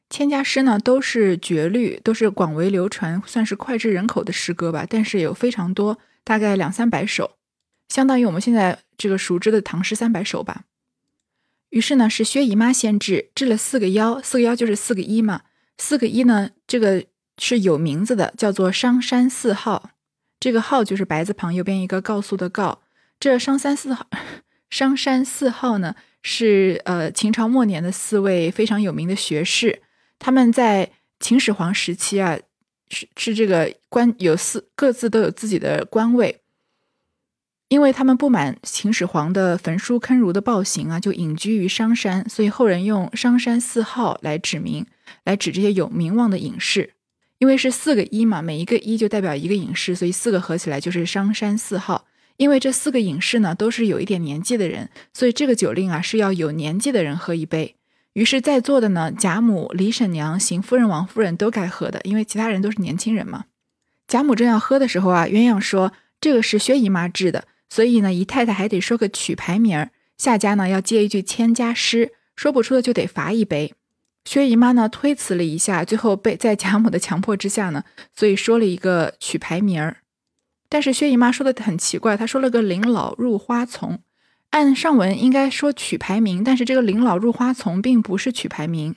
[0.09, 4.87] 千家诗呢，都是绝律，都是广为流传，算是脍炙人口的诗歌吧。
[4.89, 7.33] 但是有非常多，大概两三百首，
[7.89, 10.63] 相当于我们现在这个熟知的唐诗三百首吧。
[11.71, 15.43] 于是呢，是薛姨妈先制，制了四个幺，四个幺就是四个一嘛。
[15.79, 17.05] 四个一呢，这个
[17.39, 19.93] 是有名字的，叫做商山四号。
[20.41, 22.83] 这个号就是白字旁右边一个告诉的告。
[23.19, 24.07] 这商山四号，
[24.71, 29.83] 商山四号呢，是呃秦朝末年的四位非常有名的学士。
[30.19, 32.39] 他们在秦始皇时期啊，
[32.89, 36.41] 是是这个官有四各自都有自己的官位。
[37.69, 44.87] 因为他们不满秦始皇的焚书坑儒的暴行啊，就隐居于商山，所以后人用商山四号来指名。
[45.29, 46.95] 来指这些有名望的隐士，
[47.37, 52.07] 因为是四个一嘛，每一个一就代表一个隐士，所以四个合起来就是商山四号。
[52.39, 57.75] 因为这四个隐士呢都是有一点年纪的人，所以这个酒令啊是要有年纪的人喝一杯。
[58.15, 63.45] 于是，在座的呢，贾母、李婶娘、邢夫人、王夫人都该喝的，因为其他人都是年轻人嘛。
[64.07, 69.91] 贾母正要喝的时候啊，鸳鸯说：“这个是薛姨妈制的，所以呢，姨太太还得说个曲牌名儿。
[70.17, 73.75] 下家呢要接一句千家诗，说不出的就得罚一杯。”
[74.29, 80.03] 薛姨妈呢推辞了一下，最后被在贾母的强迫之下呢， 所以说了一个曲牌名儿。
[80.69, 84.01] 但是薛姨妈说的很奇怪，她说了个“林老入花丛”，
[84.53, 88.97] 按上文应该说曲牌名，但是这个“林老入花丛”并不是曲牌名，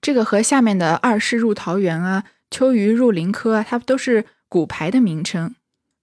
[0.00, 5.54] 这个和下面的“二世入桃园”啊、“秋鱼入林柯”啊，它都是古牌的名称，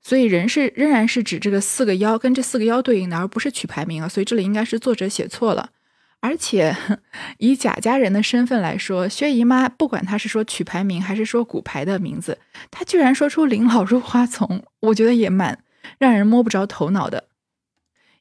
[0.03, 4.07] 所以人是仍然是指这个四个幺跟这四个幺对应的，而不是曲牌名啊。
[4.07, 5.71] 所以这里应该是作者写错了。
[6.19, 6.75] 而且
[7.37, 12.39] 以贾家人的身份来说，薛姨妈不管她是说曲牌名还是说骨牌的名字，
[12.71, 15.63] 她居然说出“林老入花丛”，我觉得也蛮
[15.99, 17.25] 让人摸不着头脑的。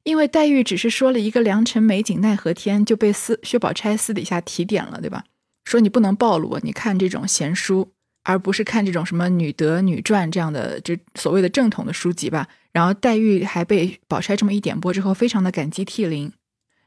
[0.02, 5.24] 因为黛玉只是说了一个“良辰美景奈何天”，就被私薛宝钗私底下提点了，对吧？
[5.64, 7.90] 说你不能暴露，你看这种闲书，
[8.22, 12.46] 而不是看这种什么女德女传这样的这所谓的正统的书籍吧。
[12.72, 16.30] 然后黛玉还被宝钗这么一点拨之后，非常的感激涕零。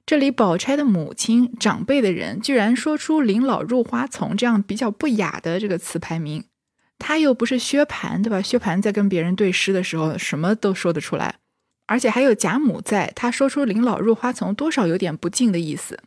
[0.10, 6.46] 这里宝钗的母亲长辈的人居然说出“临老入花丛”这样比较不雅的这个词牌名，
[6.98, 8.42] 他又不是薛蟠，对吧？
[8.42, 11.36] 薛蟠在跟别人对诗的时候，什么都说得出来。
[11.86, 16.00] 而且还有贾母在，她说出“临老入花丛”，多少有点不敬的意思。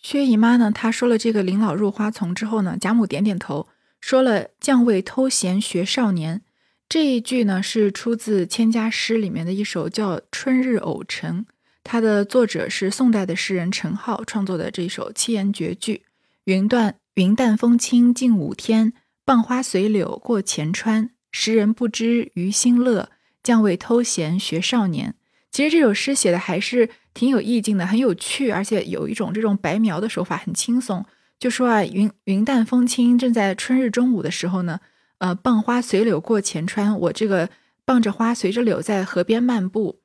[0.00, 3.68] 薛姨妈呢，她说了这个“临老入花丛”之后呢，贾母点点头，
[4.00, 6.40] 说了“将为偷闲学少年”
[6.88, 11.40] 这一句呢，是出自《千家诗》里面的一首叫《春日偶成》，
[11.84, 16.02] 它的作者是宋代的诗人陈浩创作的这首七言绝句
[16.44, 18.92] ：“云断云淡风轻近五天，
[19.24, 21.10] 傍花随柳过前川。
[21.30, 23.10] 时人不知余心乐。”
[23.42, 25.16] 将为偷闲学少年，
[25.50, 31.04] 其实这首诗写的还是挺有意境的，很有趣，而且有一种这种白描的手法，很轻松。
[31.40, 34.78] 就说啊，云云淡风轻，正在春日中午的时候呢，
[35.18, 37.50] 呃，傍花随柳过前川，我这个
[37.84, 39.98] 傍着花，随着柳在河边漫步。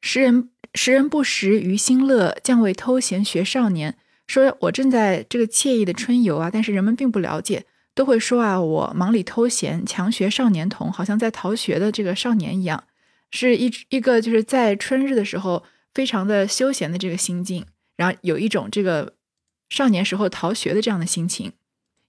[0.00, 3.96] 时人时人不识余心乐，将为偷闲学少年。
[4.26, 7.64] 说我正在这个惬意的春游啊，但是人们并不了解。
[7.92, 12.84] 都会说啊，我忙里偷闲，强学少年童，好像在逃学的这个少年一样，
[13.32, 19.14] 是一一个就是在春日的时候非常的休闲的这个心境，然后有一种这个
[19.68, 21.52] 少年时候逃学的这样的心情。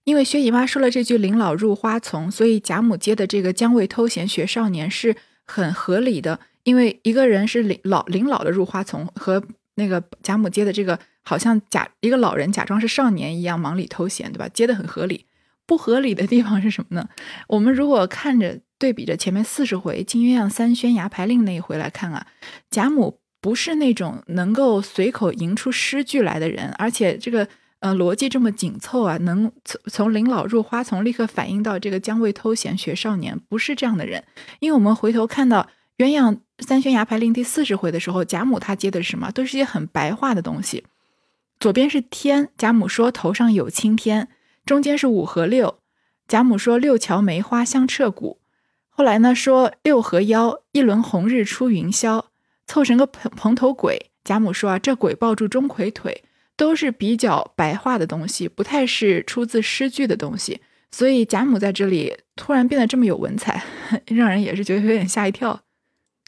[0.04, 6.38] 因为薛姨妈说了这句“临老入花丛”，所以贾母接的这个“将为偷闲学少年”是很合理的。
[6.64, 9.42] 因为一个人是临老临老的入花丛，和
[9.74, 14.48] 那个贾母接的这个好像假一个老人假装是少年一样忙里偷闲，对吧？
[14.48, 15.26] 接的很合理。
[15.66, 17.08] 不合理的地方是什么呢？
[17.48, 22.26] 我们如果看着对比着前面四十回金鸳鸯三宣牙牌令那一回来看啊，
[22.70, 27.48] 贾母不是那种能够随口吟出诗句来的人，而且这个
[27.82, 34.24] 呃逻辑这么紧凑啊，能从从临老入花丛立刻反映到这个将为偷闲学少年，不是这样的人。
[34.60, 35.68] 因为我们回头看到
[35.98, 39.30] 鸳鸯三宣牙牌令第四十回的时候，贾母她接的是什么？
[39.32, 40.84] 都是些很白话的东西。
[41.58, 44.28] 左边是天，贾母说头上有青天。
[44.64, 45.78] 中间是五和六，
[46.28, 48.38] 贾母说六桥梅花香彻骨。
[48.88, 52.26] 后来呢说六合腰，一轮红日出云霄，
[52.64, 54.10] 凑成个蓬蓬头鬼。
[54.22, 56.22] 贾母说啊，这鬼抱住钟馗腿，
[56.62, 60.60] 都是比较白话的东西，不太是出自诗句的东西。
[60.92, 63.64] 所以贾母在这里突然变得这么有文采，
[64.06, 65.62] 让人也是觉得有点吓一跳。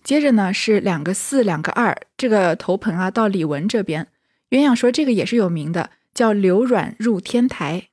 [0.03, 4.09] 接着呢是两个四，两个二，这个头盆啊到李文这边，
[4.51, 7.91] 鸳鸯说这个也是有名的，叫刘阮入天台。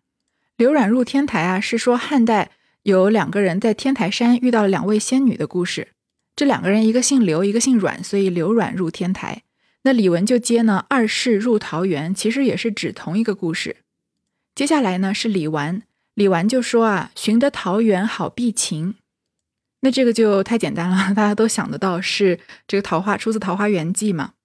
[0.58, 2.50] 刘阮入天台啊，是说汉代
[2.82, 5.90] 有两个人在天台山遇到了两位仙女的故事。
[6.36, 9.44] 这两个人一个姓刘，一个姓阮，所以刘阮入天台。
[9.84, 13.78] 那李文就接呢，二世入桃源，其实也是指同一个故事。
[14.54, 15.82] 接下来呢是李纨，
[16.14, 18.96] 李纨就说啊，寻得桃源好避情。
[19.80, 24.34] 那这个就太简单了， 大家都想得到是这个桃花出自《桃花源记》嘛？《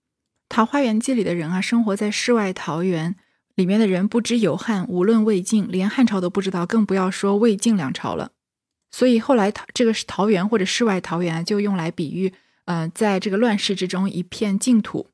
[0.48, 3.16] 桃花源记》里的人啊，生活在世外桃源。
[3.56, 8.32] 里面的人不知有汉，无论魏晋，连汉朝都不知道，更不要说魏晋两朝了。
[8.90, 12.34] 所以后来桃这个是桃源或者世外桃源，就用来比喻，
[12.66, 15.08] 呃，在这个乱世之中一片净土。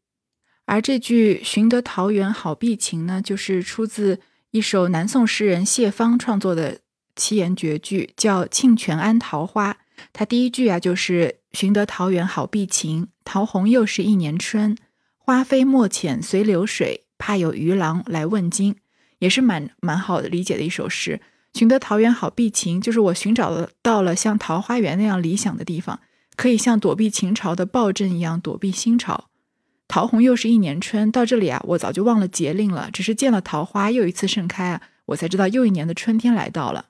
[0.67, 4.21] 而这句“寻得桃源好避情”呢，就是出自
[4.53, 6.81] 一首南宋诗人谢芳创作的
[7.17, 9.73] 七言绝句，叫《庆泉庵桃花》。
[10.13, 14.77] 它第一句啊，就是“寻得桃源好避情，桃红又是一年春，
[15.19, 18.75] 花飞莫遣随流水。”怕有鱼郎来问津，
[19.21, 21.21] 也是蛮蛮好的理解的一首诗。
[21.55, 26.01] 寻得桃源好避情，就是我寻找了到了像桃花源那样理想的地方，
[26.35, 29.29] 可以像躲避秦朝的暴政一样躲避新朝。
[29.93, 36.87] 桃红又是一年春，到这里啊，我早就忘了节令了，只是见了桃花又一次盛开啊，我才知道又一年的春天来到了。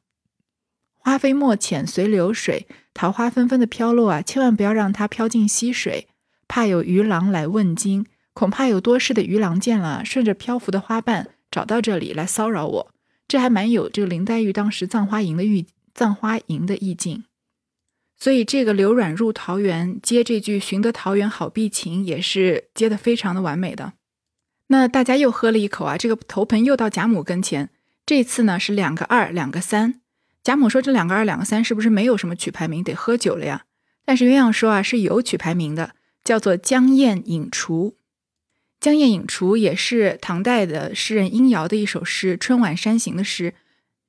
[0.92, 6.06] 花飞莫遣随流水，桃花纷纷的飘落啊，千万不要让它飘进溪水，
[6.46, 8.06] 怕有鱼郎来问津。
[8.34, 12.94] 恐怕有多事的鱼郎见了，顺着漂浮的花瓣找到这里来骚扰我，
[13.26, 17.24] 这还蛮有这个林黛玉当时葬花吟的意葬花吟的意境。
[18.22, 23.94] 所以这个刘阮入桃源接这句“寻得桃源好避情”也是接的非常的完美的。
[24.68, 27.70] 那大家又喝了一口啊，这个头盆又到贾母跟前，
[28.06, 30.00] 这次呢是两个二两个三。
[30.44, 33.64] 贾母说这两个二两个三是不是没有什么取牌名，得喝酒了呀？
[34.04, 37.96] 但是鸳鸯说啊是有取牌名的，叫做江燕饮厨。
[38.78, 43.54] 江燕影除也是唐代的诗人殷尧的一首诗《春晚山行》的诗，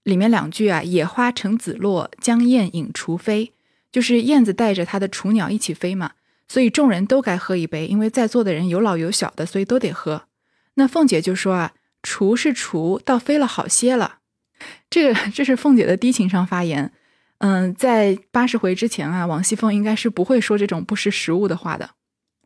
[0.03, 3.52] 里面两句啊，“野花成子落，江燕引雏飞”，
[3.93, 6.11] 就是燕子带着它的雏鸟一起飞嘛。
[6.49, 10.23] 所以众人都该喝一杯，因为在座的人有老有小的，所以都得喝。
[10.73, 11.71] 那凤姐就说啊
[12.03, 14.17] ，“雏是雏，倒飞了好些了。”
[14.89, 16.91] 这个这是凤姐的低情商发言。
[17.37, 21.91] 嗯，在八十回之前啊，王熙凤应该是不会说这种不识时务的话的。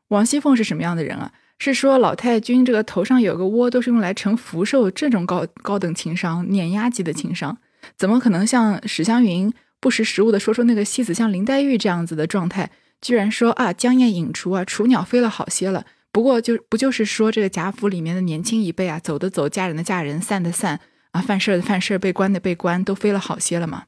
[0.09, 1.31] 王熙凤是什么样的人啊？
[1.59, 7.57] 是说老太君这个头上有个窝，都是用来盛福寿，这种高高等情商、碾压级的情商，
[7.97, 9.51] 怎么可能像史湘云
[9.87, 12.69] 不识时务的说出那个戏子像林黛玉这样子的状态？
[12.99, 15.85] 居然说啊，江燕引雏啊，雏鸟飞了好些了。
[16.11, 23.85] 不过就不就是说这个贾府里面的年轻一辈啊，走的走，嫁人的嫁人，散的散啊，犯事的犯事，被关的被关，都飞了好些了吗？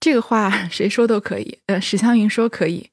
[0.00, 1.58] 这个话 谁说都可以。
[1.66, 2.90] 呃，史湘云说可以，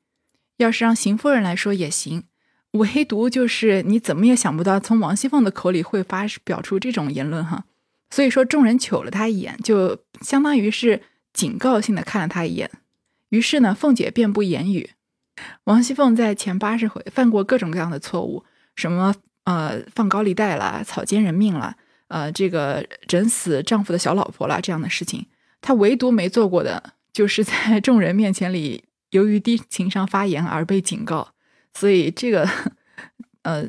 [0.57, 2.25] 要是让邢夫人来说也行。
[2.73, 7.65] 唯独就是你怎么也想不到，从王熙凤的口里会发表出这种言论哈。
[8.11, 11.01] 所以说众人瞅了他一眼，就相当于是
[11.33, 12.69] 警告性的看了他一眼。
[13.29, 14.91] 于是呢，凤姐便不言语。
[15.65, 18.43] 王熙凤在前八十回犯过各种各样的错误，
[18.75, 21.75] 什么呃放高利贷了，草菅人命了，
[22.07, 25.27] 呃这个整死丈夫的小老婆了这样的事情，
[25.61, 26.93] 她唯独没做过的。
[27.11, 31.33] 就是在众人面前里，由于低情商发言而被警告，
[31.73, 32.47] 所以这个，
[33.41, 33.67] 呃，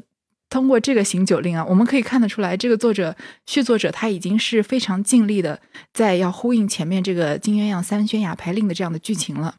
[0.51, 5.61] 通过这个行酒令啊，我们可以看得出来，这个作者续作者他已经是非常尽力的
[5.95, 9.55] 在要呼应前面这个金鸳鸯三宣雅牌令的这样的剧情了，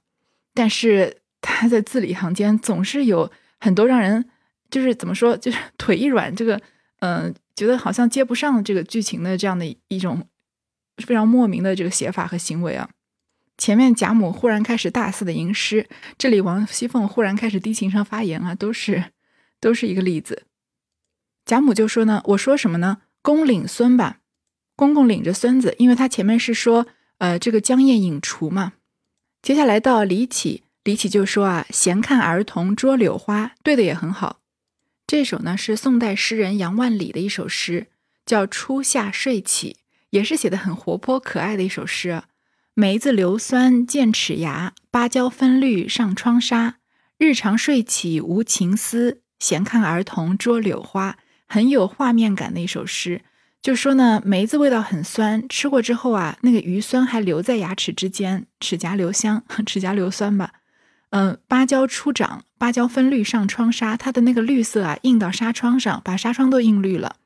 [0.54, 4.26] 但是他在字里行间总是有很多让人
[4.70, 6.62] 就是怎么说，就是腿一软，这个
[7.00, 10.28] 嗯，觉得好像接不上这个剧情的这样的一种
[10.98, 12.90] 非常莫名的这个写法和行为啊。
[13.58, 19.06] 前面贾母忽然开始大肆的吟诗，这里王熙凤忽然开始低情商发言啊，都是
[19.62, 20.44] 都是一个例子。
[21.46, 23.00] 贾母就说呢，我说什么呢？
[23.22, 24.20] 公领孙吧，
[24.76, 28.74] 公公领着孙子，因为他前面是说，呃，这个江夜引雏嘛。
[29.42, 34.40] 接下来到李启，李启就说啊，闲看儿童捉柳花，对的也很好。
[35.06, 37.88] 这首呢是宋代诗人杨万里的一首诗，
[38.26, 39.74] 叫《初夏睡起》，
[40.12, 42.24] 也是写的很活泼可爱的一首诗。
[42.74, 46.78] 梅子硫酸见齿牙，芭蕉分绿上窗纱。
[47.18, 51.18] 日常睡起无情思，闲看儿童捉柳花，
[51.52, 53.24] 很有画面感的一首诗。
[53.62, 60.54] 就说呢，梅子味道很酸，吃过之后啊，那个余酸还留在牙齿之间，齿颊留香， 齿颊留酸吧。
[61.10, 67.18] 嗯，芭蕉初长，芭蕉分绿上窗纱，它的那个绿色啊，映到纱窗上，把纱窗都映绿了。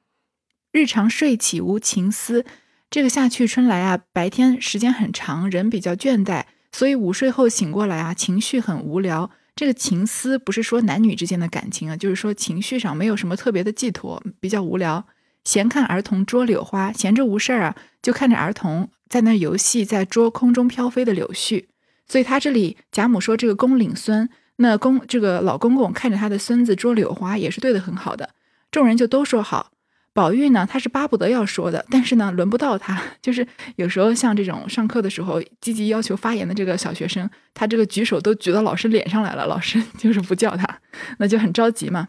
[0.71, 2.43] 日常睡起无情思。
[2.89, 9.29] 这个夏去春来啊，白天时间很长，人比较倦怠，所以午睡后醒过来啊，情绪很无聊。
[9.55, 15.05] 这个情思不是说男女之间的感情啊，就是说情绪上没有什么特别的寄托，比较无聊。
[15.45, 21.65] 闲看儿童捉柳花，闲着无事儿啊，就看着儿童在那游戏，在捉空中飘飞的柳絮。
[22.07, 28.31] 所以他这里贾母说这个公领孙，那公这个老公公看着他的孙子捉柳花，也是对的很好的。
[28.71, 29.71] 众人就都说好。
[30.15, 32.97] 宝玉呢，他是巴不得要说的，但是呢，轮不到他。
[33.21, 40.79] 就是有时候像这种上课的时候积极要求发言的这个小学生，他这个举手都举到老师脸上来了，老师 就是不叫他，
[41.19, 42.07] 那就很着急嘛。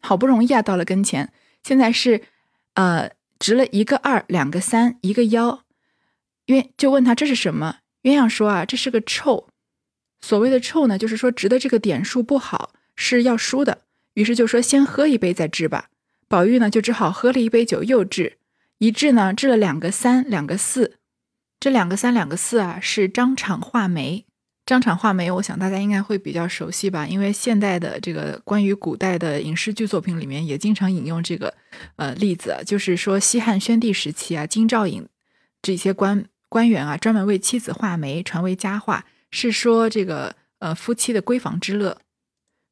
[0.00, 2.20] 好不容易啊，到了跟前，现在是
[2.74, 5.64] 呃，值了一个二，两个三，一个幺。
[6.44, 7.78] 鸳就问他这是什么？
[8.02, 9.48] 鸳鸯说啊，这是个臭。
[10.20, 13.82] 所谓的臭呢，就是说值的这个点数不好，是要输的。
[14.12, 15.88] 于是就说先喝一杯再治吧。
[16.28, 18.38] 宝玉呢，就只好喝了一杯酒，又治
[18.78, 20.96] 一治呢，治了两个三，两个四。
[21.58, 24.26] 这两个三，两个四啊，是张敞画眉。
[24.66, 31.54] 张敞画眉，我想大家应该会比较熟悉吧，因为现代的这个关于古代的影视剧作品里面也经常引用这个
[31.96, 35.08] 呃例子，就是说西汉宣帝时期啊，京兆尹
[35.62, 41.98] 这些官官员啊，专门为妻子画眉，传为佳话，是说这个呃夫妻的闺房之乐。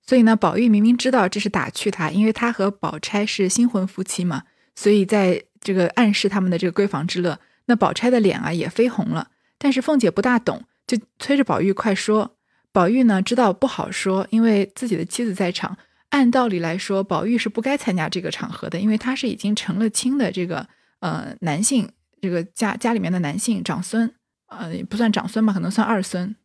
[0.06, 7.38] 所以呢，宝玉明明知道这是打趣他，因为他和宝钗是新婚夫妻嘛，所以在这个暗示他们的这个闺房之乐。
[7.66, 9.28] 那宝钗的脸啊也绯红了，
[9.58, 12.36] 但是凤姐不大懂，就催着宝玉快说。
[12.70, 15.76] 宝玉呢知道不好说，因为自己的妻子在场。
[16.10, 20.64] 按道理来说，宝玉是不该参加这个场合的，因为他是已经成了亲的这个
[21.00, 24.14] 呃男性，这个家家里面的男性长孙，
[24.46, 26.36] 呃不算长孙吧，可能算二孙。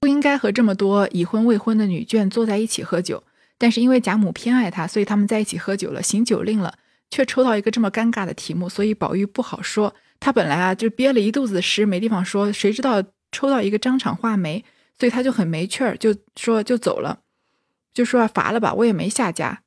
[0.00, 3.22] 不应该和这么多已婚未婚的女眷坐在一起喝酒，
[3.58, 6.78] 但是因为贾母偏爱他，所以他们在一起喝酒了，行酒令了，
[7.10, 9.94] 却抽到一个这么尴尬的题目，所以宝玉不好说。
[10.18, 14.64] 他本来啊就憋了一肚子诗，没地方说，谁知道抽到一个张敞画眉，
[14.98, 17.20] 所以他就很没趣儿，就说就走了，
[17.92, 19.62] 就说罚了吧，我也没下家。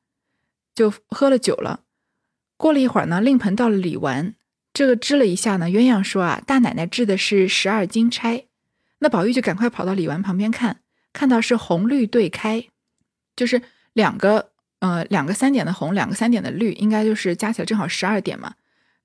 [0.73, 1.81] 就喝了酒了。
[2.57, 4.33] 过了一会儿呢，令盆到了李纨，
[4.73, 8.45] 这个支了一下呢，鸳鸯说啊，大奶奶制的是十二金钗。
[9.03, 10.79] 那宝玉就赶快跑到李纨旁边看，
[11.11, 12.69] 看到是红绿对开，
[13.35, 18.53] 就是两个呃两个三点的红，两个三点的绿，应该就是加起来正好十二点嘛。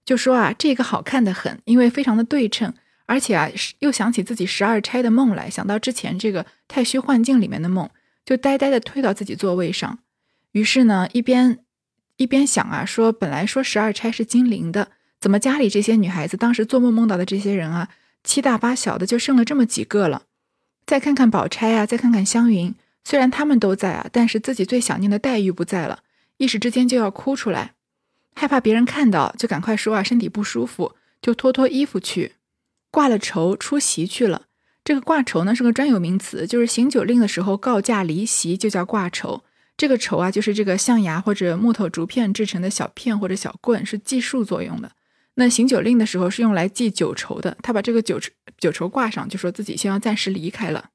[0.04, 2.72] 就说啊，这个好看的很，因为非常的对称，
[3.06, 7.90] 而且啊又想起自己十二钗的梦来，想到之前这个太虚幻境里面的梦，
[8.24, 9.98] 就呆呆的推到自己座位上。
[10.52, 11.58] 于是呢，一边
[12.18, 17.88] 一边想啊，说本来说十二钗是金陵的，怎么家里这些女孩子当时做梦梦到的这些人啊？
[18.24, 20.24] 七大八小的就剩了这么几个了，
[20.86, 26.00] 再看看宝钗啊，再看看湘云，虽然他们都在啊，但是自己最想念的黛玉不在了，
[26.36, 27.74] 一时之间就要哭出来，
[28.34, 32.34] 害怕别人看到，就赶快说啊，身体不舒服，就脱脱衣服去
[32.90, 34.46] 挂了绸出席去了。
[34.84, 39.42] 这个挂绸呢是个专有名词，就是行酒令的时候告假离席就叫挂绸。
[39.76, 44.92] 这个绸啊就是这个象牙或者木头竹片制成的小片或者小棍，是计数作用的。
[45.40, 48.20] 那行酒令的时候是用来记酒酬的，他把这个酒
[48.58, 50.90] 酒酬挂上，就说自己先要暂时离开了。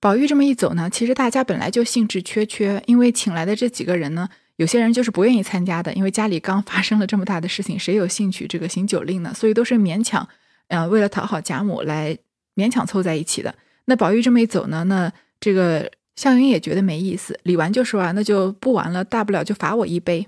[0.00, 9.34] 宝玉这么一走呢，其实大家本来就兴致缺缺，因为请来的这几个人呢，有些人就是不愿意参加的，因为家里刚 发生了这么大的事情，谁有兴趣这个行酒令呢？
[9.34, 10.26] 所以都是勉强，
[10.68, 12.16] 呃，为了讨好贾母来
[12.54, 13.54] 勉强凑在一起的。
[13.84, 20.26] 那宝玉这么一走呢，那这个湘云也觉得没意思，李纨就说啊，那就不玩了，大不了就罚我一杯。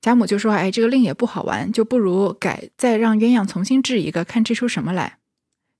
[0.00, 5.18] 贾母就说：“哎，这个令也不好玩，就不如改，再让鸳鸯重新制一个，看制出什么来。”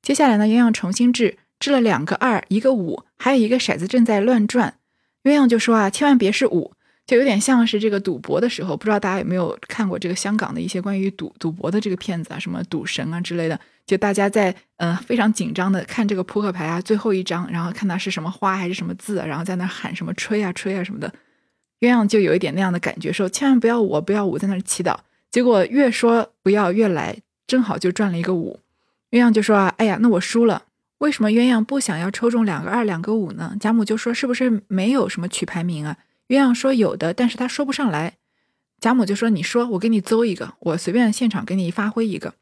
[0.03, 4.75] 接下来呢，鸳鸯重新制，制了两个二，一个五，还有一个骰子正在乱转。
[5.25, 6.73] 鸳鸯就说：“啊，千万别是五，
[7.07, 21.11] 就有点像是这个赌博的时候，不知道大家有没有看过这个香港的一些关于赌赌博的这个片子啊，什么赌神啊之类的，就大家在呃非常紧张的看这个扑克牌啊，最后一张，然后看它是什么花还是什么字，然后在那喊什么吹啊吹啊什么的。”
[21.81, 24.99] 鸳鸯就有一点那样的感觉，说千万不要我不要五，在那儿祈祷。
[25.31, 28.61] 结果越说不要越来，正好就赚了一个五。
[29.11, 30.65] 鸳鸯就说啊，哎呀，那我输了。
[30.99, 33.57] 为什么鸳鸯不想要抽中两个二两个五呢？
[33.59, 35.97] 贾母就说是不是没有什么取牌名啊？
[36.29, 38.19] 鸳鸯说有的，但是他说不上来。
[38.79, 42.35] 贾母就说你说，我给你诌一个，我随便现场给你发挥一个。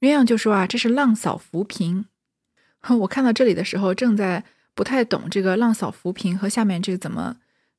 [0.00, 2.06] 鸳鸯就说啊，这是浪扫浮萍。
[3.00, 7.36] 我看到这里的时候，正在不太懂这个浪扫浮萍和下面这个怎么。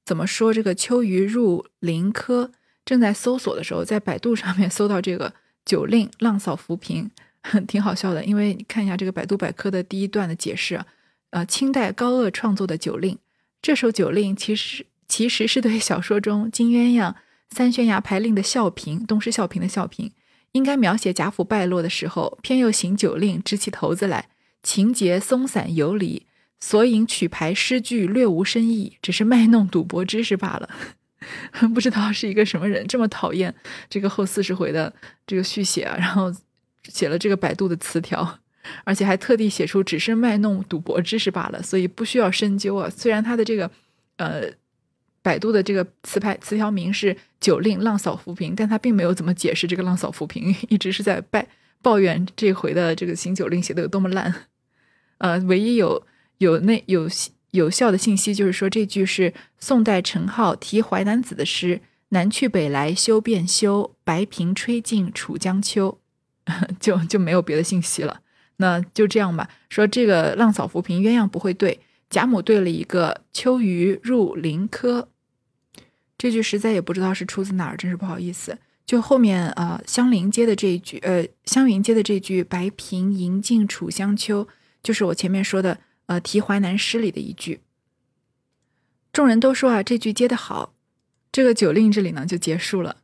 [0.09, 0.51] 怎么说？
[0.51, 2.49] 这个秋鱼入林科，
[2.83, 5.31] 正在搜索的时候，在百度上面搜到这个
[5.63, 7.11] 酒令浪扫浮萍，
[7.69, 8.25] 挺好笑的。
[8.25, 10.83] 因为你看一下这个百度百科的第一段的解释，
[11.29, 13.19] 呃，清代高鹗创作的酒令，
[13.61, 17.13] 这首酒令其实其实是对小说中金鸳鸯
[17.51, 20.11] 三宣衙牌令的笑评，东施效颦的笑评，
[20.53, 24.29] 应该描写贾府败落的时候，偏又行酒令支起头子来，
[24.63, 26.25] 情节松散游离。
[26.59, 30.69] 索引曲牌诗句略无深意，只是卖弄赌博知识罢了。
[31.73, 33.53] 不知道是一个什么人这么讨厌
[33.89, 34.91] 这个后四十回的
[35.27, 36.33] 这个续写啊，然后
[36.85, 38.39] 写了这个百度的词条，
[38.83, 42.89] 而且还特地写出只是卖弄赌博知识罢了，所以不需要深究啊。
[42.89, 43.69] 虽然他的这个
[44.15, 44.43] 呃
[45.21, 51.45] 百度的这个词牌词条名是“酒令浪扫浮萍”，但他并没有怎么解释这个“浪扫浮萍”， 一直是在拜
[51.81, 54.33] 抱怨这回的这个行酒令写的有多么烂。
[55.19, 56.05] 呃，唯一有。
[56.39, 57.07] 有那有
[57.51, 65.99] 有效的信息，就是说这句是宋代陈浩题淮南子的诗：“南去北来休便休，白萍吹尽楚江秋。
[66.79, 68.21] ”就就没有别的信息了。
[68.57, 69.49] 那就这样吧。
[69.69, 71.79] 说这个浪扫浮萍，鸳鸯不会对，
[72.09, 75.09] 贾母对了一个秋鱼入林科。
[76.17, 78.57] 这句实在也不知道是出自哪儿，真是不好意思。
[78.85, 84.47] 就后面呃香菱接的这一句，呃湘云接的这句“白萍吟尽楚江秋”，
[84.83, 85.79] 就是我前面说的。
[86.09, 87.59] 呃，题淮南诗里的一句，
[89.13, 90.73] 众人都说啊，这句接的好。
[91.31, 92.95] 这个酒令这里呢就结束了。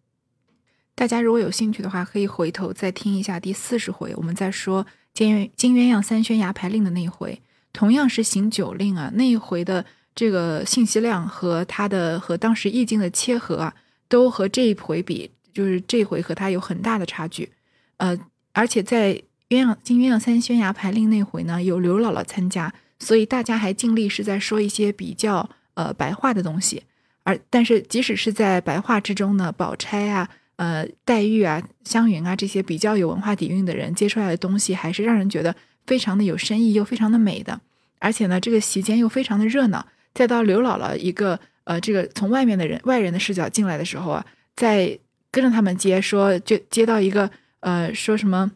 [0.96, 7.40] 大家如果有兴趣的话，可以回头再听一下第四十回，我们再说金鸳金鸳鸯三宣牙牌令的那一回，
[7.72, 9.12] 同样是行酒令啊。
[9.14, 9.86] 那一回的
[10.16, 13.76] 这个信息量和它的和当时意境的切合啊，
[14.08, 17.52] 都和这一回比，就是这回和它有很大的差距。
[17.98, 18.18] 呃，
[18.54, 19.14] 而且在
[19.50, 22.74] 鸳鸯金鸳鸯三宣牙牌令那回呢，有刘姥姥参加。
[22.98, 26.84] 所以大家还尽力是在说一些比较呃白话的东西，
[27.24, 35.54] 而但是即使是在白话之中呢，宝钗啊、呃黛玉啊、湘云啊这些比较有文化底蕴的人接出来的东西，还是让人觉得
[35.86, 37.60] 非常的有深意又非常的美的。
[38.00, 39.86] 而且呢，这个席间又非常的热闹。
[40.14, 44.26] 再到刘姥姥一个呃这个从外面的人外人的视角进来的时候啊，
[44.56, 44.98] 在
[45.32, 47.30] 跟着他们接说就接到一个
[47.60, 48.52] 呃说什么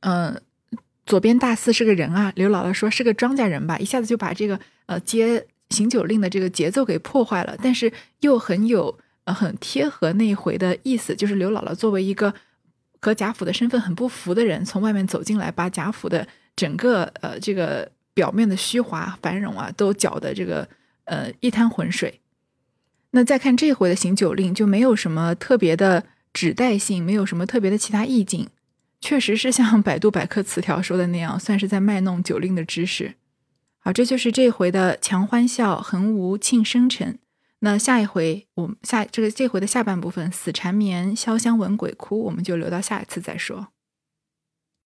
[0.00, 0.40] 嗯。
[1.08, 7.56] 左边大四是个人啊，刘姥姥说是个庄稼人吧，一下子就把这个呃接行酒令的这个节奏给破坏了。
[7.62, 7.90] 但是
[8.20, 12.34] 又很有呃很贴合那一回的意思，就是刘姥姥作为一个
[13.00, 20.68] 和贾府的身份很不符的人，从外面走进来，把贾府的整个呃这个表面的虚华繁荣啊，都搅得这个
[21.04, 22.20] 呃一滩浑水。
[23.12, 26.04] 那再看这回的行酒令，就没有什么特别的
[26.34, 28.46] 指代性，没有什么特别的其他意境，
[29.00, 33.14] 确实是像百度百科词条说的那样，算是在卖弄酒令的知识。
[33.78, 37.18] 好，这就是这回的强欢笑，横无庆生辰。
[37.60, 43.68] 那下一回，我们下这个这回的下半部分，死缠绵，潇湘闻鬼哭，我们就留到下一次再说。